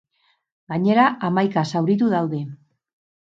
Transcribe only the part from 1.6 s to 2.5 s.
zauritu daude.